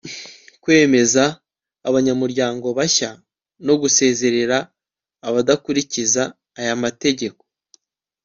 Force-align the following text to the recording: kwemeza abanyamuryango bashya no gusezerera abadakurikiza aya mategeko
kwemeza 0.63 1.23
abanyamuryango 1.89 2.67
bashya 2.77 3.11
no 3.65 3.73
gusezerera 3.81 4.57
abadakurikiza 5.27 6.23
aya 6.59 6.75
mategeko 6.83 7.43